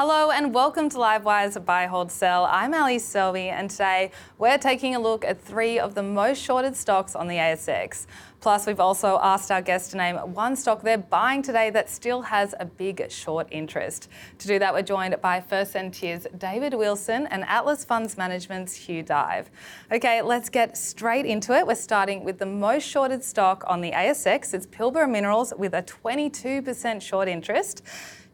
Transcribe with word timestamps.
Hello 0.00 0.30
and 0.30 0.54
welcome 0.54 0.88
to 0.90 0.96
Livewire's 0.96 1.58
Buy, 1.58 1.86
Hold, 1.86 2.12
Sell. 2.12 2.44
I'm 2.44 2.72
Ally 2.72 2.98
Selby 2.98 3.48
and 3.48 3.68
today 3.68 4.12
we're 4.38 4.56
taking 4.56 4.94
a 4.94 5.00
look 5.00 5.24
at 5.24 5.40
three 5.40 5.76
of 5.76 5.96
the 5.96 6.04
most 6.04 6.40
shorted 6.40 6.76
stocks 6.76 7.16
on 7.16 7.26
the 7.26 7.34
ASX. 7.34 8.06
Plus, 8.40 8.66
we've 8.66 8.78
also 8.78 9.18
asked 9.20 9.50
our 9.50 9.60
guests 9.60 9.90
to 9.90 9.96
name 9.96 10.16
one 10.16 10.54
stock 10.54 10.82
they're 10.82 10.96
buying 10.96 11.42
today 11.42 11.70
that 11.70 11.90
still 11.90 12.22
has 12.22 12.54
a 12.60 12.64
big 12.64 13.10
short 13.10 13.48
interest. 13.50 14.08
To 14.38 14.46
do 14.46 14.60
that, 14.60 14.72
we're 14.72 14.82
joined 14.82 15.20
by 15.20 15.40
First 15.40 15.72
Sentier's 15.72 16.24
David 16.38 16.74
Wilson 16.74 17.26
and 17.26 17.44
Atlas 17.44 17.84
Funds 17.84 18.16
Management's 18.16 18.74
Hugh 18.74 19.02
Dive. 19.02 19.50
Okay, 19.90 20.22
let's 20.22 20.48
get 20.48 20.76
straight 20.76 21.26
into 21.26 21.52
it. 21.52 21.66
We're 21.66 21.74
starting 21.74 22.22
with 22.22 22.38
the 22.38 22.46
most 22.46 22.84
shorted 22.84 23.24
stock 23.24 23.64
on 23.66 23.80
the 23.80 23.90
ASX. 23.90 24.54
It's 24.54 24.66
Pilbara 24.66 25.10
Minerals 25.10 25.52
with 25.58 25.74
a 25.74 25.82
22% 25.82 27.02
short 27.02 27.26
interest. 27.26 27.82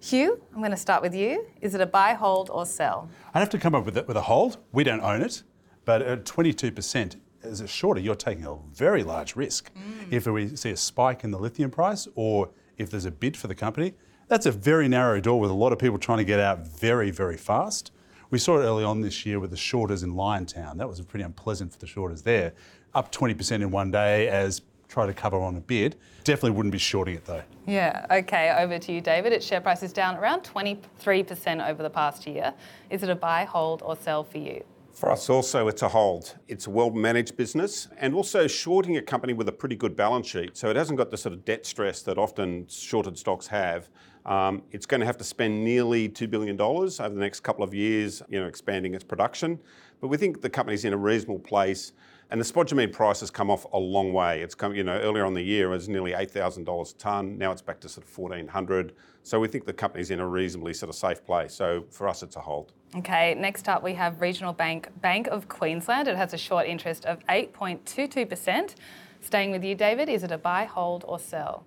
Hugh, 0.00 0.38
I'm 0.52 0.58
going 0.58 0.70
to 0.70 0.76
start 0.76 1.00
with 1.00 1.14
you. 1.14 1.46
Is 1.62 1.74
it 1.74 1.80
a 1.80 1.86
buy, 1.86 2.12
hold, 2.12 2.50
or 2.50 2.66
sell? 2.66 3.08
I'd 3.32 3.40
have 3.40 3.48
to 3.50 3.58
come 3.58 3.74
up 3.74 3.86
with 3.86 3.96
a, 3.96 4.02
with 4.02 4.18
a 4.18 4.22
hold. 4.22 4.58
We 4.70 4.84
don't 4.84 5.00
own 5.00 5.22
it, 5.22 5.42
but 5.86 6.02
at 6.02 6.24
22% 6.26 7.16
as 7.46 7.60
a 7.60 7.68
shorter, 7.68 8.00
you're 8.00 8.14
taking 8.14 8.46
a 8.46 8.56
very 8.72 9.02
large 9.02 9.36
risk. 9.36 9.70
Mm. 9.74 10.12
If 10.12 10.26
we 10.26 10.56
see 10.56 10.70
a 10.70 10.76
spike 10.76 11.24
in 11.24 11.30
the 11.30 11.38
lithium 11.38 11.70
price 11.70 12.08
or 12.14 12.50
if 12.78 12.90
there's 12.90 13.04
a 13.04 13.10
bid 13.10 13.36
for 13.36 13.46
the 13.46 13.54
company, 13.54 13.94
that's 14.28 14.46
a 14.46 14.52
very 14.52 14.88
narrow 14.88 15.20
door 15.20 15.38
with 15.38 15.50
a 15.50 15.54
lot 15.54 15.72
of 15.72 15.78
people 15.78 15.98
trying 15.98 16.18
to 16.18 16.24
get 16.24 16.40
out 16.40 16.66
very, 16.66 17.10
very 17.10 17.36
fast. 17.36 17.92
We 18.30 18.38
saw 18.38 18.58
it 18.58 18.64
early 18.64 18.84
on 18.84 19.00
this 19.00 19.24
year 19.26 19.38
with 19.38 19.50
the 19.50 19.56
shorters 19.56 20.02
in 20.02 20.14
Liontown. 20.14 20.76
That 20.78 20.88
was 20.88 21.00
pretty 21.02 21.24
unpleasant 21.24 21.72
for 21.72 21.78
the 21.78 21.86
shorters 21.86 22.22
there. 22.22 22.52
Up 22.94 23.12
20% 23.12 23.52
in 23.52 23.70
one 23.70 23.90
day 23.90 24.28
as 24.28 24.62
try 24.88 25.06
to 25.06 25.12
cover 25.12 25.38
on 25.38 25.56
a 25.56 25.60
bid. 25.60 25.96
Definitely 26.24 26.52
wouldn't 26.52 26.72
be 26.72 26.78
shorting 26.78 27.16
it 27.16 27.24
though. 27.24 27.42
Yeah, 27.66 28.06
okay, 28.10 28.54
over 28.58 28.78
to 28.78 28.92
you, 28.92 29.00
David. 29.00 29.32
Its 29.32 29.44
share 29.44 29.60
price 29.60 29.82
is 29.82 29.92
down 29.92 30.16
around 30.16 30.42
23% 30.42 31.68
over 31.68 31.82
the 31.82 31.90
past 31.90 32.26
year. 32.26 32.54
Is 32.90 33.02
it 33.02 33.10
a 33.10 33.14
buy, 33.14 33.44
hold, 33.44 33.82
or 33.82 33.96
sell 33.96 34.22
for 34.22 34.38
you? 34.38 34.64
For 34.94 35.10
us, 35.10 35.28
also, 35.28 35.66
it's 35.66 35.82
a 35.82 35.88
hold. 35.88 36.36
It's 36.46 36.68
a 36.68 36.70
well 36.70 36.90
managed 36.90 37.36
business 37.36 37.88
and 37.98 38.14
also 38.14 38.46
shorting 38.46 38.96
a 38.96 39.02
company 39.02 39.32
with 39.32 39.48
a 39.48 39.52
pretty 39.52 39.74
good 39.74 39.96
balance 39.96 40.28
sheet. 40.28 40.56
So 40.56 40.70
it 40.70 40.76
hasn't 40.76 40.98
got 40.98 41.10
the 41.10 41.16
sort 41.16 41.32
of 41.32 41.44
debt 41.44 41.66
stress 41.66 42.02
that 42.02 42.16
often 42.16 42.68
shorted 42.68 43.18
stocks 43.18 43.48
have. 43.48 43.90
Um, 44.24 44.62
it's 44.70 44.86
going 44.86 45.00
to 45.00 45.06
have 45.06 45.16
to 45.18 45.24
spend 45.24 45.64
nearly 45.64 46.08
$2 46.08 46.30
billion 46.30 46.58
over 46.60 47.08
the 47.08 47.20
next 47.20 47.40
couple 47.40 47.64
of 47.64 47.74
years, 47.74 48.22
you 48.28 48.40
know, 48.40 48.46
expanding 48.46 48.94
its 48.94 49.02
production. 49.02 49.58
But 50.00 50.08
we 50.08 50.16
think 50.16 50.40
the 50.40 50.50
company's 50.50 50.84
in 50.84 50.92
a 50.92 50.96
reasonable 50.96 51.40
place. 51.40 51.92
And 52.30 52.40
the 52.40 52.44
spodumene 52.44 52.92
price 52.92 53.20
has 53.20 53.30
come 53.30 53.50
off 53.50 53.66
a 53.72 53.78
long 53.78 54.12
way. 54.12 54.40
It's 54.40 54.54
come, 54.54 54.74
you 54.74 54.82
know, 54.82 54.98
earlier 54.98 55.24
on 55.24 55.34
the 55.34 55.42
year 55.42 55.66
it 55.68 55.76
was 55.76 55.88
nearly 55.88 56.12
$8,000 56.12 56.94
a 56.94 56.98
tonne. 56.98 57.38
Now 57.38 57.52
it's 57.52 57.62
back 57.62 57.80
to 57.80 57.88
sort 57.88 58.06
of 58.06 58.18
1400 58.18 58.94
So 59.22 59.38
we 59.38 59.48
think 59.48 59.66
the 59.66 59.72
company's 59.72 60.10
in 60.10 60.20
a 60.20 60.26
reasonably 60.26 60.74
sort 60.74 60.90
of 60.90 60.96
safe 60.96 61.24
place. 61.24 61.54
So 61.54 61.84
for 61.90 62.08
us, 62.08 62.22
it's 62.22 62.36
a 62.36 62.40
hold. 62.40 62.72
Okay, 62.96 63.34
next 63.34 63.68
up 63.68 63.82
we 63.82 63.94
have 63.94 64.20
Regional 64.20 64.52
Bank, 64.52 64.88
Bank 65.00 65.26
of 65.28 65.48
Queensland. 65.48 66.08
It 66.08 66.16
has 66.16 66.32
a 66.34 66.38
short 66.38 66.66
interest 66.66 67.04
of 67.04 67.24
8.22%. 67.26 68.74
Staying 69.20 69.50
with 69.50 69.64
you, 69.64 69.74
David, 69.74 70.08
is 70.08 70.22
it 70.22 70.30
a 70.30 70.38
buy, 70.38 70.64
hold, 70.64 71.04
or 71.08 71.18
sell? 71.18 71.64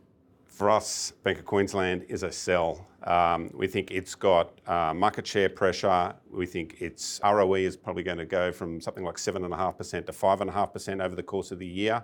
For 0.48 0.70
us, 0.70 1.14
Bank 1.24 1.40
of 1.40 1.46
Queensland 1.46 2.06
is 2.10 2.24
a 2.24 2.32
sell. 2.32 2.86
Um, 3.08 3.50
we 3.54 3.68
think 3.68 3.90
it's 3.92 4.16
got 4.16 4.52
uh, 4.68 4.94
market 4.94 5.26
share 5.26 5.48
pressure. 5.48 6.14
We 6.30 6.46
think 6.46 6.82
its 6.82 7.22
ROE 7.24 7.54
is 7.54 7.78
probably 7.78 8.04
going 8.04 8.18
to 8.18 8.26
go 8.26 8.52
from 8.52 8.82
something 8.82 9.06
like 9.06 9.16
7.5% 9.16 10.06
to 10.06 10.12
5.5% 10.12 11.04
over 11.04 11.16
the 11.16 11.24
course 11.24 11.52
of 11.52 11.60
the 11.60 11.66
year. 11.66 12.04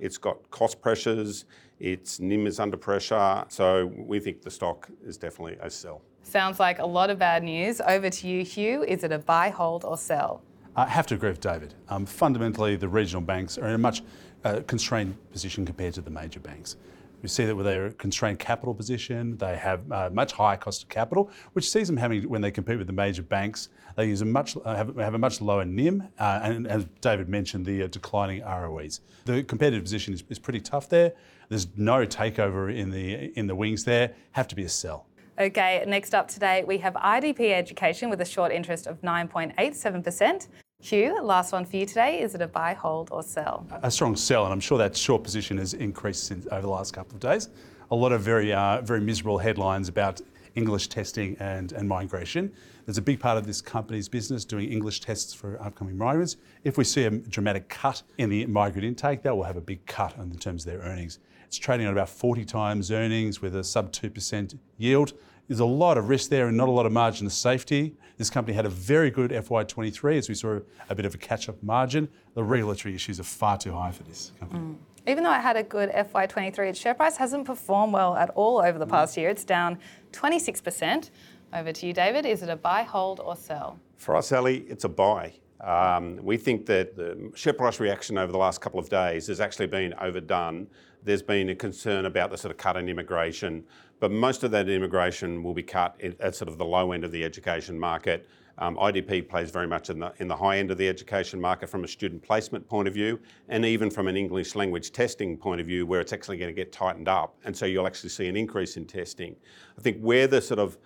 It's 0.00 0.16
got 0.16 0.48
cost 0.52 0.80
pressures. 0.80 1.46
Its 1.80 2.20
NIM 2.20 2.46
is 2.46 2.60
under 2.60 2.76
pressure. 2.76 3.44
So 3.48 3.92
we 3.96 4.20
think 4.20 4.42
the 4.42 4.50
stock 4.50 4.88
is 5.04 5.16
definitely 5.16 5.56
a 5.60 5.68
sell. 5.68 6.02
Sounds 6.22 6.60
like 6.60 6.78
a 6.78 6.86
lot 6.86 7.10
of 7.10 7.18
bad 7.18 7.42
news. 7.42 7.80
Over 7.80 8.08
to 8.08 8.28
you, 8.28 8.44
Hugh. 8.44 8.84
Is 8.84 9.02
it 9.02 9.10
a 9.10 9.18
buy, 9.18 9.50
hold, 9.50 9.84
or 9.84 9.98
sell? 9.98 10.40
I 10.76 10.86
have 10.86 11.06
to 11.08 11.14
agree 11.16 11.30
with 11.30 11.40
David. 11.40 11.74
Um, 11.88 12.06
fundamentally, 12.06 12.76
the 12.76 12.88
regional 12.88 13.22
banks 13.22 13.58
are 13.58 13.66
in 13.66 13.74
a 13.74 13.78
much 13.78 14.02
uh, 14.44 14.60
constrained 14.68 15.16
position 15.32 15.66
compared 15.66 15.94
to 15.94 16.00
the 16.00 16.10
major 16.10 16.38
banks. 16.38 16.76
We 17.24 17.28
see 17.28 17.46
that 17.46 17.56
with 17.56 17.64
their 17.64 17.90
constrained 17.92 18.38
capital 18.38 18.74
position, 18.74 19.38
they 19.38 19.56
have 19.56 19.90
uh, 19.90 20.10
much 20.12 20.32
higher 20.32 20.58
cost 20.58 20.82
of 20.82 20.90
capital, 20.90 21.30
which 21.54 21.70
sees 21.70 21.86
them 21.86 21.96
having, 21.96 22.28
when 22.28 22.42
they 22.42 22.50
compete 22.50 22.76
with 22.76 22.86
the 22.86 22.92
major 22.92 23.22
banks, 23.22 23.70
they 23.96 24.08
use 24.08 24.20
a 24.20 24.26
much, 24.26 24.58
uh, 24.62 24.76
have, 24.76 24.94
have, 24.96 25.14
a 25.14 25.18
much 25.18 25.40
lower 25.40 25.64
NIM, 25.64 26.06
uh, 26.18 26.40
and 26.42 26.66
as 26.66 26.84
David 27.00 27.30
mentioned, 27.30 27.64
the 27.64 27.84
uh, 27.84 27.86
declining 27.86 28.42
ROEs. 28.42 29.00
The 29.24 29.42
competitive 29.42 29.82
position 29.82 30.12
is, 30.12 30.22
is 30.28 30.38
pretty 30.38 30.60
tough 30.60 30.90
there. 30.90 31.14
There's 31.48 31.66
no 31.78 32.04
takeover 32.04 32.76
in 32.76 32.90
the, 32.90 33.32
in 33.38 33.46
the 33.46 33.54
wings 33.54 33.84
there, 33.84 34.12
have 34.32 34.46
to 34.48 34.54
be 34.54 34.64
a 34.64 34.68
sell. 34.68 35.06
Okay, 35.40 35.82
next 35.86 36.14
up 36.14 36.28
today 36.28 36.62
we 36.64 36.76
have 36.76 36.92
IDP 36.92 37.54
Education 37.54 38.10
with 38.10 38.20
a 38.20 38.26
short 38.26 38.52
interest 38.52 38.86
of 38.86 39.00
9.87%. 39.00 40.48
Hugh, 40.84 41.18
last 41.22 41.50
one 41.50 41.64
for 41.64 41.78
you 41.78 41.86
today. 41.86 42.20
Is 42.20 42.34
it 42.34 42.42
a 42.42 42.46
buy, 42.46 42.74
hold, 42.74 43.08
or 43.10 43.22
sell? 43.22 43.66
A 43.82 43.90
strong 43.90 44.14
sell, 44.16 44.44
and 44.44 44.52
I'm 44.52 44.60
sure 44.60 44.76
that 44.76 44.94
short 44.94 45.24
position 45.24 45.56
has 45.56 45.72
increased 45.72 46.24
since, 46.24 46.46
over 46.52 46.60
the 46.60 46.68
last 46.68 46.92
couple 46.92 47.14
of 47.14 47.20
days. 47.20 47.48
A 47.90 47.96
lot 47.96 48.12
of 48.12 48.20
very, 48.20 48.52
uh, 48.52 48.82
very 48.82 49.00
miserable 49.00 49.38
headlines 49.38 49.88
about 49.88 50.20
English 50.56 50.88
testing 50.88 51.38
and, 51.40 51.72
and 51.72 51.88
migration. 51.88 52.52
There's 52.84 52.98
a 52.98 53.02
big 53.02 53.18
part 53.18 53.38
of 53.38 53.46
this 53.46 53.62
company's 53.62 54.10
business 54.10 54.44
doing 54.44 54.70
English 54.70 55.00
tests 55.00 55.32
for 55.32 55.58
upcoming 55.62 55.96
migrants. 55.96 56.36
If 56.64 56.76
we 56.76 56.84
see 56.84 57.04
a 57.04 57.10
dramatic 57.10 57.70
cut 57.70 58.02
in 58.18 58.28
the 58.28 58.44
migrant 58.44 58.84
intake, 58.84 59.22
that 59.22 59.34
will 59.34 59.44
have 59.44 59.56
a 59.56 59.62
big 59.62 59.86
cut 59.86 60.14
in 60.18 60.36
terms 60.36 60.66
of 60.66 60.72
their 60.72 60.82
earnings. 60.82 61.18
It's 61.46 61.56
trading 61.56 61.86
at 61.86 61.92
about 61.92 62.10
40 62.10 62.44
times 62.44 62.90
earnings 62.90 63.40
with 63.40 63.56
a 63.56 63.64
sub 63.64 63.90
2% 63.90 64.58
yield. 64.76 65.14
There's 65.48 65.60
a 65.60 65.64
lot 65.64 65.98
of 65.98 66.08
risk 66.08 66.30
there 66.30 66.48
and 66.48 66.56
not 66.56 66.68
a 66.68 66.72
lot 66.72 66.86
of 66.86 66.92
margin 66.92 67.26
of 67.26 67.32
safety. 67.32 67.94
This 68.16 68.30
company 68.30 68.54
had 68.54 68.64
a 68.64 68.70
very 68.70 69.10
good 69.10 69.30
FY23 69.30 70.18
as 70.18 70.28
we 70.28 70.34
saw 70.34 70.60
a 70.88 70.94
bit 70.94 71.04
of 71.04 71.14
a 71.14 71.18
catch 71.18 71.48
up 71.48 71.62
margin. 71.62 72.08
The 72.34 72.42
regulatory 72.42 72.94
issues 72.94 73.20
are 73.20 73.24
far 73.24 73.58
too 73.58 73.72
high 73.72 73.90
for 73.90 74.04
this 74.04 74.32
company. 74.40 74.60
Mm. 74.60 74.76
Even 75.06 75.22
though 75.22 75.34
it 75.34 75.42
had 75.42 75.56
a 75.56 75.62
good 75.62 75.90
FY23, 75.90 76.70
its 76.70 76.78
share 76.78 76.94
price 76.94 77.18
hasn't 77.18 77.44
performed 77.44 77.92
well 77.92 78.16
at 78.16 78.30
all 78.30 78.58
over 78.58 78.78
the 78.78 78.86
past 78.86 79.18
year. 79.18 79.28
It's 79.28 79.44
down 79.44 79.78
26%. 80.12 81.10
Over 81.52 81.72
to 81.72 81.86
you, 81.86 81.92
David. 81.92 82.24
Is 82.24 82.42
it 82.42 82.48
a 82.48 82.56
buy, 82.56 82.82
hold, 82.82 83.20
or 83.20 83.36
sell? 83.36 83.78
For 83.96 84.16
us, 84.16 84.32
Ally, 84.32 84.62
it's 84.66 84.84
a 84.84 84.88
buy. 84.88 85.34
Um, 85.64 86.18
we 86.22 86.36
think 86.36 86.66
that 86.66 86.94
the 86.94 87.30
share 87.34 87.54
price 87.54 87.80
reaction 87.80 88.18
over 88.18 88.30
the 88.30 88.38
last 88.38 88.60
couple 88.60 88.78
of 88.78 88.90
days 88.90 89.28
has 89.28 89.40
actually 89.40 89.66
been 89.66 89.94
overdone. 89.94 90.66
There's 91.02 91.22
been 91.22 91.48
a 91.48 91.54
concern 91.54 92.04
about 92.04 92.30
the 92.30 92.36
sort 92.36 92.50
of 92.50 92.58
cut 92.58 92.76
in 92.76 92.88
immigration, 92.88 93.64
but 93.98 94.10
most 94.10 94.44
of 94.44 94.50
that 94.50 94.68
immigration 94.68 95.42
will 95.42 95.54
be 95.54 95.62
cut 95.62 95.98
at 96.20 96.34
sort 96.34 96.48
of 96.48 96.58
the 96.58 96.64
low 96.64 96.92
end 96.92 97.02
of 97.02 97.12
the 97.12 97.24
education 97.24 97.78
market. 97.78 98.28
Um, 98.58 98.76
IDP 98.76 99.28
plays 99.28 99.50
very 99.50 99.66
much 99.66 99.90
in 99.90 99.98
the, 99.98 100.12
in 100.18 100.28
the 100.28 100.36
high 100.36 100.58
end 100.58 100.70
of 100.70 100.76
the 100.76 100.88
education 100.88 101.40
market 101.40 101.68
from 101.68 101.82
a 101.82 101.88
student 101.88 102.22
placement 102.22 102.68
point 102.68 102.86
of 102.86 102.94
view, 102.94 103.18
and 103.48 103.64
even 103.64 103.90
from 103.90 104.06
an 104.06 104.16
English 104.16 104.54
language 104.54 104.92
testing 104.92 105.36
point 105.36 105.60
of 105.60 105.66
view, 105.66 105.86
where 105.86 106.00
it's 106.00 106.12
actually 106.12 106.36
going 106.36 106.50
to 106.50 106.54
get 106.54 106.72
tightened 106.72 107.08
up. 107.08 107.36
And 107.44 107.56
so 107.56 107.64
you'll 107.64 107.86
actually 107.86 108.10
see 108.10 108.28
an 108.28 108.36
increase 108.36 108.76
in 108.76 108.84
testing. 108.84 109.34
I 109.78 109.80
think 109.80 109.98
where 110.00 110.26
the 110.26 110.40
sort 110.40 110.60
of 110.60 110.78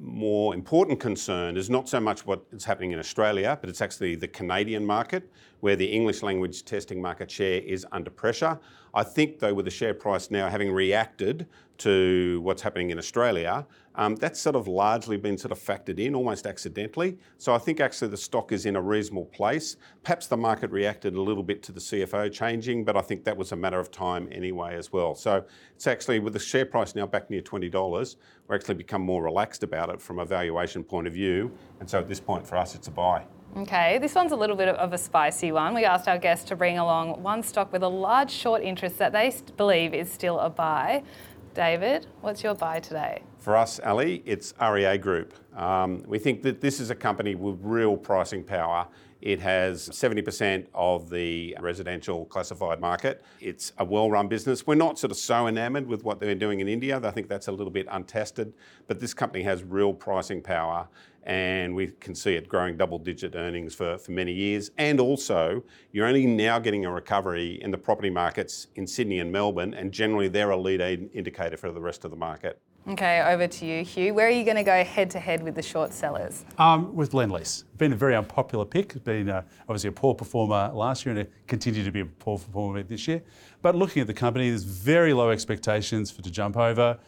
more 0.00 0.54
important 0.54 1.00
concern 1.00 1.56
is 1.56 1.68
not 1.68 1.88
so 1.88 2.00
much 2.00 2.26
what 2.26 2.44
is 2.52 2.64
happening 2.64 2.92
in 2.92 2.98
Australia, 2.98 3.58
but 3.60 3.68
it's 3.68 3.80
actually 3.80 4.14
the 4.14 4.28
Canadian 4.28 4.84
market, 4.84 5.30
where 5.60 5.76
the 5.76 5.86
English 5.86 6.22
language 6.22 6.64
testing 6.64 7.00
market 7.00 7.30
share 7.30 7.60
is 7.60 7.86
under 7.92 8.10
pressure. 8.10 8.58
I 8.94 9.04
think, 9.04 9.38
though, 9.38 9.54
with 9.54 9.64
the 9.64 9.70
share 9.70 9.94
price 9.94 10.30
now 10.30 10.48
having 10.48 10.72
reacted 10.72 11.46
to 11.78 12.40
what's 12.42 12.62
happening 12.62 12.90
in 12.90 12.98
Australia, 12.98 13.66
um, 13.94 14.16
that's 14.16 14.40
sort 14.40 14.56
of 14.56 14.66
largely 14.66 15.16
been 15.16 15.36
sort 15.36 15.52
of 15.52 15.58
factored 15.58 15.98
in 15.98 16.14
almost 16.14 16.46
accidentally. 16.46 17.18
So 17.36 17.54
I 17.54 17.58
think 17.58 17.80
actually 17.80 18.08
the 18.08 18.16
stock 18.16 18.52
is 18.52 18.66
in 18.66 18.76
a 18.76 18.82
reasonable 18.82 19.26
place. 19.26 19.76
Perhaps 20.02 20.28
the 20.28 20.36
market 20.36 20.70
reacted 20.70 21.14
a 21.14 21.20
little 21.20 21.42
bit 21.42 21.62
to 21.64 21.72
the 21.72 21.80
CFO 21.80 22.32
changing, 22.32 22.84
but 22.84 22.96
I 22.96 23.00
think 23.00 23.24
that 23.24 23.36
was 23.36 23.52
a 23.52 23.56
matter 23.56 23.78
of 23.78 23.90
time 23.90 24.28
anyway 24.32 24.76
as 24.76 24.92
well. 24.92 25.14
So 25.14 25.44
it's 25.74 25.86
actually 25.86 26.20
with 26.20 26.32
the 26.32 26.38
share 26.38 26.66
price 26.66 26.94
now 26.94 27.06
back 27.06 27.28
near 27.28 27.42
$20, 27.42 28.16
we're 28.46 28.54
actually 28.54 28.74
become 28.74 29.02
more 29.02 29.22
relaxed 29.22 29.62
about 29.62 29.90
it 29.90 30.00
from 30.00 30.18
a 30.18 30.24
valuation 30.24 30.82
point 30.82 31.06
of 31.06 31.12
view. 31.12 31.50
And 31.80 31.88
so 31.88 31.98
at 31.98 32.08
this 32.08 32.20
point 32.20 32.46
for 32.46 32.56
us, 32.56 32.74
it's 32.74 32.88
a 32.88 32.92
buy. 32.92 33.26
Okay, 33.56 33.98
this 33.98 34.14
one's 34.14 34.32
a 34.32 34.36
little 34.36 34.56
bit 34.56 34.68
of 34.68 34.92
a 34.92 34.98
spicy 34.98 35.52
one. 35.52 35.74
We 35.74 35.84
asked 35.84 36.06
our 36.06 36.18
guests 36.18 36.44
to 36.50 36.56
bring 36.56 36.78
along 36.78 37.22
one 37.22 37.42
stock 37.42 37.72
with 37.72 37.82
a 37.82 37.88
large 37.88 38.30
short 38.30 38.62
interest 38.62 38.98
that 38.98 39.12
they 39.12 39.34
believe 39.56 39.94
is 39.94 40.12
still 40.12 40.38
a 40.38 40.50
buy. 40.50 41.02
David, 41.54 42.06
what's 42.20 42.44
your 42.44 42.54
buy 42.54 42.78
today? 42.78 43.22
For 43.48 43.56
us, 43.56 43.80
Ally, 43.80 44.20
it's 44.26 44.52
REA 44.60 44.98
Group. 44.98 45.32
Um, 45.56 46.02
we 46.06 46.18
think 46.18 46.42
that 46.42 46.60
this 46.60 46.80
is 46.80 46.90
a 46.90 46.94
company 46.94 47.34
with 47.34 47.58
real 47.62 47.96
pricing 47.96 48.44
power. 48.44 48.86
It 49.22 49.40
has 49.40 49.88
70% 49.88 50.66
of 50.74 51.08
the 51.08 51.56
residential 51.58 52.26
classified 52.26 52.78
market. 52.78 53.24
It's 53.40 53.72
a 53.78 53.86
well 53.86 54.10
run 54.10 54.28
business. 54.28 54.66
We're 54.66 54.74
not 54.74 54.98
sort 54.98 55.12
of 55.12 55.16
so 55.16 55.46
enamoured 55.46 55.86
with 55.86 56.04
what 56.04 56.20
they're 56.20 56.34
doing 56.34 56.60
in 56.60 56.68
India. 56.68 57.00
I 57.02 57.10
think 57.10 57.26
that's 57.30 57.48
a 57.48 57.52
little 57.52 57.70
bit 57.70 57.86
untested, 57.90 58.52
but 58.86 59.00
this 59.00 59.14
company 59.14 59.42
has 59.44 59.62
real 59.62 59.94
pricing 59.94 60.42
power 60.42 60.86
and 61.22 61.74
we 61.74 61.86
can 62.00 62.14
see 62.14 62.34
it 62.34 62.50
growing 62.50 62.76
double 62.76 62.98
digit 62.98 63.34
earnings 63.34 63.74
for, 63.74 63.96
for 63.96 64.12
many 64.12 64.32
years. 64.32 64.72
And 64.76 65.00
also, 65.00 65.64
you're 65.92 66.06
only 66.06 66.26
now 66.26 66.58
getting 66.58 66.84
a 66.84 66.92
recovery 66.92 67.58
in 67.62 67.70
the 67.70 67.78
property 67.78 68.10
markets 68.10 68.66
in 68.74 68.86
Sydney 68.86 69.20
and 69.20 69.32
Melbourne, 69.32 69.72
and 69.72 69.90
generally 69.90 70.28
they're 70.28 70.50
a 70.50 70.56
lead 70.56 70.82
indicator 71.14 71.56
for 71.56 71.72
the 71.72 71.80
rest 71.80 72.04
of 72.04 72.10
the 72.10 72.16
market. 72.16 72.60
Okay, 72.88 73.20
over 73.20 73.46
to 73.46 73.66
you, 73.66 73.84
Hugh. 73.84 74.14
Where 74.14 74.26
are 74.26 74.30
you 74.30 74.44
going 74.44 74.56
to 74.56 74.62
go 74.62 74.82
head 74.82 75.10
to 75.10 75.20
head 75.20 75.42
with 75.42 75.54
the 75.54 75.62
short 75.62 75.92
sellers? 75.92 76.44
Um, 76.56 76.94
with 76.94 77.12
Lendlease. 77.12 77.64
Been 77.78 77.92
a 77.92 77.96
very 77.96 78.16
unpopular 78.16 78.64
pick. 78.64 79.02
Been 79.04 79.28
uh, 79.28 79.42
obviously 79.62 79.88
a 79.88 79.92
poor 79.92 80.14
performer 80.14 80.70
last 80.74 81.06
year 81.06 81.12
and 81.12 81.20
it 81.20 81.32
continued 81.46 81.84
to 81.84 81.92
be 81.92 82.00
a 82.00 82.04
poor 82.04 82.38
performer 82.38 82.82
this 82.82 83.06
year. 83.06 83.22
But 83.62 83.76
looking 83.76 84.00
at 84.00 84.08
the 84.08 84.14
company, 84.14 84.48
there's 84.48 84.64
very 84.64 85.12
low 85.12 85.30
expectations 85.30 86.10
for 86.10 86.20
to 86.22 86.30
jump 86.30 86.56
over. 86.56 86.98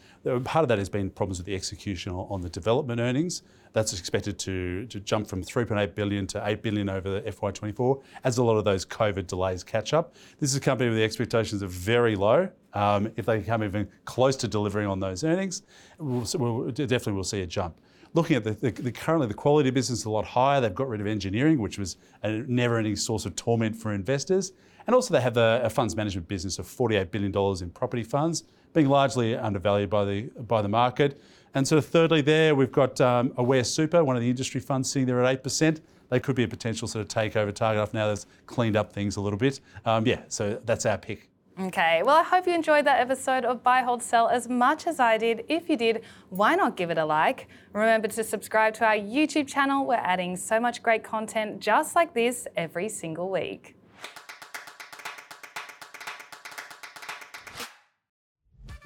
Part 0.45 0.63
of 0.63 0.69
that 0.69 0.79
has 0.79 0.89
been 0.89 1.11
problems 1.11 1.39
with 1.39 1.47
the 1.47 1.55
execution 1.55 2.13
on 2.13 2.41
the 2.41 2.49
development 2.49 3.01
earnings. 3.01 3.43
That's 3.73 3.99
expected 3.99 4.39
to, 4.41 4.87
to 4.87 5.01
jump 5.01 5.27
from 5.27 5.43
3.8 5.43 5.95
billion 5.95 6.27
to 6.29 6.43
8 6.45 6.63
billion 6.63 6.89
over 6.89 7.21
the 7.21 7.33
FY24 7.33 8.03
as 8.25 8.39
a 8.39 8.43
lot 8.43 8.57
of 8.57 8.65
those 8.65 8.85
COVID 8.85 9.27
delays 9.27 9.65
catch 9.65 9.93
up. 9.93 10.15
This 10.39 10.51
is 10.51 10.57
a 10.57 10.61
company 10.61 10.91
where 10.91 10.99
the 10.99 11.05
expectations 11.05 11.63
are 11.63 11.69
very 11.69 12.17
low. 12.17 12.49
Um, 12.75 13.11
if 13.17 13.27
they 13.27 13.43
come 13.43 13.65
even 13.65 13.89
close 14.05 14.37
to 14.37 14.49
delivering 14.49 14.87
on 14.87 15.01
those 15.01 15.25
earnings, 15.25 15.63
we'll, 15.99 16.27
we'll 16.35 16.71
definitely 16.71 17.15
will 17.15 17.25
see 17.25 17.43
a 17.43 17.47
jump 17.47 17.77
looking 18.15 18.37
at 18.37 18.45
the, 18.45 18.53
the, 18.53 18.71
the, 18.71 18.93
currently 18.93 19.29
the 19.29 19.35
quality 19.35 19.69
of 19.69 19.75
business 19.75 20.01
is 20.01 20.05
a 20.05 20.11
lot 20.11 20.25
higher. 20.25 20.61
They've 20.61 20.75
got 20.75 20.89
rid 20.89 21.01
of 21.01 21.07
engineering, 21.07 21.61
which 21.61 21.79
was 21.79 21.97
a 22.23 22.31
never-ending 22.31 22.97
source 22.97 23.25
of 23.27 23.37
torment 23.37 23.77
for 23.77 23.93
investors, 23.93 24.53
and 24.87 24.95
also 24.95 25.15
they 25.15 25.21
have 25.21 25.37
a, 25.37 25.61
a 25.65 25.71
funds 25.71 25.95
management 25.97 26.29
business 26.29 26.59
of 26.59 26.67
$48 26.67 27.11
billion 27.11 27.63
in 27.63 27.71
property 27.71 28.03
funds, 28.03 28.45
being 28.73 28.89
largely 28.89 29.37
undervalued 29.37 29.91
by 29.91 30.05
the 30.05 30.23
by 30.47 30.63
the 30.63 30.69
market. 30.69 31.21
And 31.55 31.67
so 31.67 31.81
thirdly, 31.81 32.21
there 32.21 32.55
we've 32.55 32.73
got 32.73 33.01
um, 33.01 33.33
Aware 33.37 33.65
Super, 33.65 34.05
one 34.05 34.17
of 34.17 34.23
the 34.23 34.31
industry 34.31 34.61
funds, 34.61 34.91
sitting 34.91 35.07
there 35.07 35.23
at 35.25 35.33
eight 35.33 35.43
percent. 35.43 35.81
They 36.09 36.21
could 36.21 36.35
be 36.37 36.43
a 36.43 36.49
potential 36.49 36.89
sort 36.89 37.03
of 37.03 37.09
takeover 37.09 37.55
target 37.55 37.83
after 37.83 37.97
now 37.97 38.09
that's 38.09 38.27
cleaned 38.47 38.77
up 38.77 38.93
things 38.93 39.17
a 39.17 39.21
little 39.21 39.39
bit. 39.39 39.61
Um, 39.85 40.07
yeah, 40.07 40.23
so 40.29 40.61
that's 40.65 40.85
our 40.87 40.99
pick. 40.99 41.30
Okay, 41.63 42.03
well, 42.03 42.17
I 42.17 42.23
hope 42.23 42.47
you 42.47 42.55
enjoyed 42.55 42.87
that 42.87 43.01
episode 43.01 43.45
of 43.45 43.63
Buy, 43.63 43.83
Hold, 43.83 44.03
Sell 44.03 44.29
as 44.29 44.49
much 44.49 44.87
as 44.87 44.99
I 44.99 45.19
did. 45.19 45.45
If 45.47 45.69
you 45.69 45.77
did, 45.77 46.03
why 46.31 46.55
not 46.55 46.75
give 46.75 46.91
it 46.91 46.97
a 46.97 47.05
like? 47.05 47.49
Remember 47.75 48.09
to 48.09 48.25
subscribe 48.25 48.73
to 48.75 48.87
our 48.87 48.95
YouTube 48.95 49.47
channel. 49.47 49.85
We're 49.85 49.97
adding 49.97 50.39
so 50.39 50.59
much 50.59 50.83
great 50.83 51.05
content 51.05 51.61
just 51.61 51.95
like 51.95 52.15
this 52.15 52.49
every 52.57 52.89
single 52.89 53.29
week. 53.29 53.77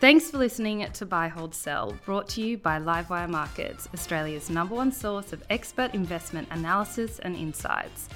Thanks 0.01 0.31
for 0.33 0.39
listening 0.39 0.85
to 0.91 1.07
Buy, 1.07 1.29
Hold, 1.29 1.55
Sell, 1.55 1.97
brought 2.05 2.29
to 2.31 2.43
you 2.43 2.59
by 2.59 2.81
Livewire 2.81 3.29
Markets, 3.29 3.89
Australia's 3.95 4.51
number 4.51 4.75
one 4.75 4.91
source 4.91 5.33
of 5.33 5.45
expert 5.49 5.95
investment 5.95 6.49
analysis 6.51 7.21
and 7.21 7.37
insights. 7.37 8.09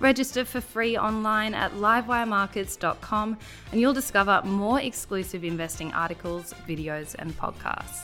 Register 0.00 0.44
for 0.44 0.60
free 0.60 0.96
online 0.96 1.54
at 1.54 1.72
livewiremarkets.com 1.72 3.38
and 3.72 3.80
you'll 3.80 3.94
discover 3.94 4.42
more 4.44 4.80
exclusive 4.80 5.44
investing 5.44 5.92
articles, 5.92 6.54
videos, 6.68 7.14
and 7.18 7.36
podcasts. 7.38 8.02